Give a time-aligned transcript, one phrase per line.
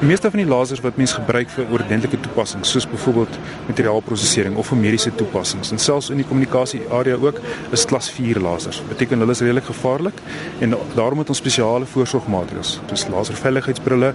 [0.00, 3.34] Die meeste van die lasers wat mense gebruik vir ordentlike toepassings, soos byvoorbeeld
[3.66, 7.36] materiaalprosesering of vir mediese toepassings en selfs in die kommunikasie area ook,
[7.76, 8.78] is klas 4 lasers.
[8.88, 10.22] Beteken hulle is redelik gevaarlik
[10.64, 14.14] en daarom het ons spesiale voorsorgmaatreëls, soos laserveiligheidsbrille,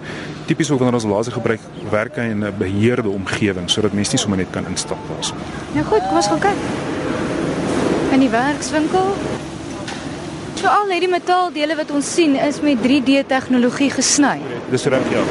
[0.50, 4.24] tipies ook wanneer ons laser gebruik, werk hy in 'n beheerde omgewing sodat mense nie
[4.24, 5.36] sommer net kan instap daarso.
[5.76, 6.60] Nou goed, kom ons gaan kyk.
[8.12, 9.14] In die werkswinkel.
[10.56, 14.40] So al hierdie metaaldele wat ons sien is met 3D tegnologie gesny.
[14.72, 15.22] Dis reg ja.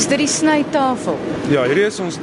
[0.00, 1.18] Is dit die snytafel?
[1.52, 2.16] Ja, hierdie is ons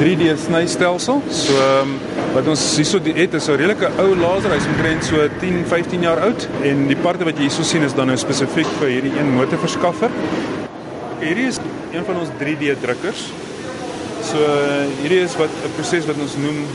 [0.00, 1.20] 3D snystelsel.
[1.30, 1.92] So um,
[2.34, 6.18] wat ons hierso het is 'n redelike ou laser, hy's omtrent so 10, 15 jaar
[6.26, 9.30] oud en die parte wat jy hierso sien is dan nou spesifiek vir hierdie een
[9.36, 10.10] motorverskaffer.
[11.20, 11.60] Hierdie is
[11.92, 13.22] een van ons 3D drukkers.
[14.26, 14.38] So
[15.02, 16.66] hierdie is wat 'n proses wat ons noem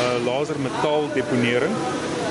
[0.00, 1.76] uh laser metaal deponering.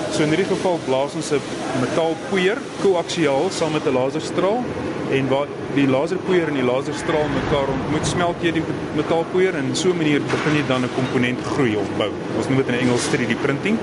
[0.09, 1.41] So in hierdie geval blaas ons 'n
[1.81, 4.63] metaalpoeier koaksiaal saam met 'n laserstraal
[5.11, 8.63] en waar die laserpoeier en die laserstraal mekaar ontmoet, smelt jy die
[8.95, 12.09] metaalpoeier en so 'n manier begin jy dan 'n komponent groei of bou.
[12.37, 13.77] Ons noem dit in Engels 3D printing.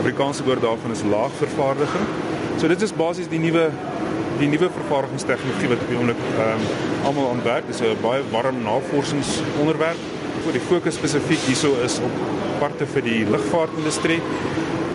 [0.00, 2.06] Afrikaanse woord daarvan is laagvervaardiging.
[2.58, 3.70] So dit is basies die nuwe
[4.38, 7.66] die nuwe vervaardigingstegnologie wat op die oomblik ehm um, almal aan werk.
[7.66, 9.98] Dit is 'n baie warm navorsingsonderwerp.
[10.44, 12.10] Vir die fokus spesifiek hierso is op
[12.60, 14.20] parte vir die lugvaartindustrie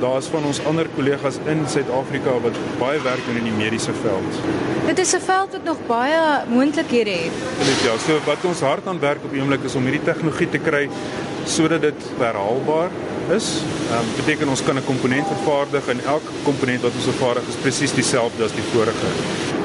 [0.04, 4.40] daar's van ons ander kollegas in Suid-Afrika wat baie werk doen in die mediese veld.
[4.90, 7.36] Dit is 'n veld wat nog baie moontlikhede het.
[7.70, 10.50] Dit ja, so wat ons hard aan werk op die oomblik is om hierdie tegnologie
[10.50, 10.90] te kry
[11.46, 12.90] sodat dit herhaalbaar
[13.30, 13.48] is.
[13.92, 17.62] Ehm um, beteken ons kan 'n komponent vervaardig en elke komponent wat ons vervaardig is
[17.66, 19.10] presies dieselfde as die vorige.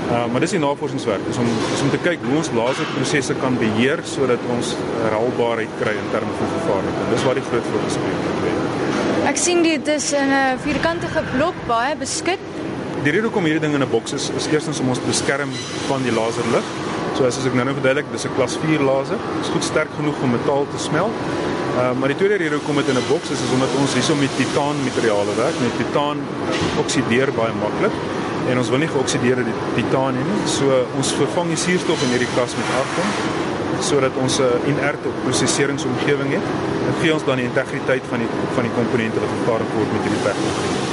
[0.09, 3.59] Uh, maar dis die navorsingswerk is om is om te kyk hoe ons laserprosesse kan
[3.59, 7.06] beheer sodat ons herhaalbaarheid kry in terme van vervaardiging.
[7.11, 8.67] Dis wat die groot fokus op is.
[9.28, 12.39] Ek sien dit is 'n vierkantige blok baie beskik.
[13.03, 15.50] Die rede hoekom hierdie ding in 'n boks is, is eerstens om ons te beskerm
[15.87, 16.65] van die laserlig.
[17.17, 19.19] So as ek nou-nou verduidelik, dis 'n klas 4 laser.
[19.37, 21.15] Dit is goed sterk genoeg om metaal te smelt.
[21.78, 24.15] Uh, maar die tweede rede hoekom dit in 'n boks is, is omdat ons hierso
[24.15, 25.56] met titaan materiale werk.
[25.61, 26.19] Met titaan
[26.78, 27.94] oksideer baie maklik
[28.49, 29.44] en ons wil nie geoksideerde
[29.75, 30.41] titaan hê nie.
[30.47, 33.09] So ons vervang die suurstof in hierdie klas met argon
[33.81, 36.47] sodat ons 'n uh, inerte proseseringsomgewing het.
[36.87, 40.03] Dit gee ons dan die integriteit van die van die komponente wat vervaardig word met
[40.03, 40.89] hierdie tegnologie.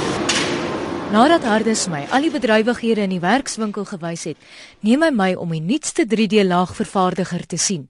[1.12, 4.36] Nadat Hardes my al die bedrywighede in die werkswinkel gewys het,
[4.80, 7.88] neem hy my om die nuutste 3D laagvervaardiger te sien.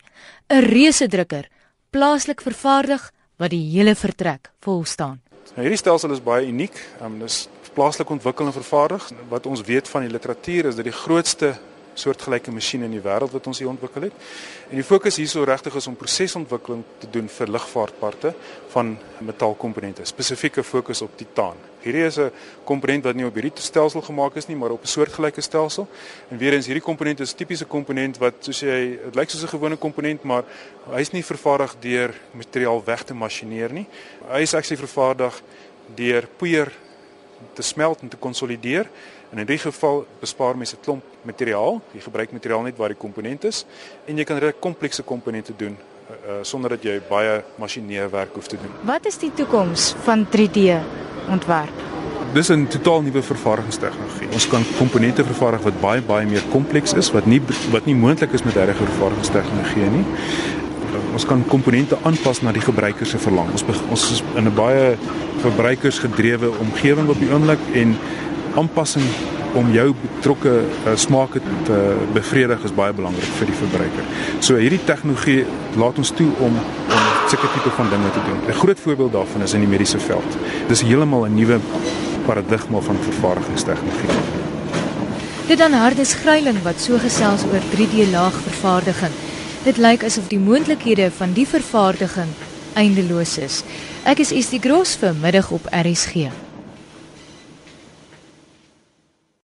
[0.49, 1.49] 'n Reuse drukker,
[1.91, 5.21] plaaslik vervaardig wat die hele vertrek vol staan.
[5.55, 6.77] Nou, hierdie stelsel is baie uniek.
[7.03, 9.11] Um, dis plaaslik ontwikkel en vervaardig.
[9.29, 11.55] Wat ons weet van die literatuur is dat die grootste
[11.97, 14.27] soortgelyke masjiene in die wêreld wat ons hier ontwikkel het.
[14.71, 18.35] En die fokus hierso regtig is om prosesontwikkeling te doen vir lugvaartparte
[18.75, 21.57] van metaalkomponente, spesifieke fokus op titaan.
[21.87, 22.31] Hierdie is 'n
[22.65, 25.89] komponent wat nie op hierdie stelsel gemaak is nie, maar op 'n soortgelyke stelsel.
[26.31, 29.49] En weer eens hierdie komponent is tipiese komponent wat soos jy dit lyk soos 'n
[29.49, 30.45] gewone komponent, maar
[30.91, 33.87] hy's nie vervaardig deur materiaal weg te masjineer nie.
[34.29, 35.43] Hy is actually vervaardig
[35.95, 36.73] deur poeier
[37.53, 38.89] te smelt en te konsolideer.
[39.31, 41.81] En in die geval bespaar mense 'n klomp materiaal.
[41.93, 43.65] Jy gebruik materiaal net waar die komponent is
[44.05, 45.77] en jy kan regtig komplekse komponente doen
[46.11, 48.71] uh, sonder dat jy baie masjineerwerk hoef te doen.
[48.87, 50.79] Wat is die toekoms van 3D
[51.31, 51.85] ontwerp?
[52.33, 54.29] Dis 'n totaal nuwe vervaardigingstegnologie.
[54.33, 58.33] Ons kan komponente vervaardig wat baie baie meer kompleks is wat nie wat nie moontlik
[58.33, 60.05] is met huidige vervaardigingstegnologie nie
[61.13, 63.51] ons kan komponente aanpas na die gebruiker se verlang.
[63.53, 64.97] Ons ons is in 'n baie
[65.43, 67.97] verbruikersgedrewe omgewing op die oomblik en
[68.55, 69.05] aanpassing
[69.55, 70.53] om jou betrokke
[70.87, 71.79] uh, smake te
[72.13, 74.09] bevredig is baie belangrik vir die verbruiker.
[74.41, 75.45] So hierdie tegnologie
[75.77, 76.57] laat ons toe om
[76.97, 78.41] om sulke tipe van dinge te doen.
[78.49, 80.39] 'n Groot voorbeeld daarvan is in die mediese veld.
[80.69, 81.59] Dis heeltemal 'n nuwe
[82.27, 84.11] paradigma van vervaardigingstegnologie.
[85.47, 89.26] Dit dan hardes gryling wat so gesels oor 3D laagvervaardiging.
[89.67, 92.31] Dit lyk asof die moontlikhede van die vervaardiging
[92.79, 93.65] eindeloos is.
[94.07, 96.31] Ek is Estie Gross vir middag op RSG.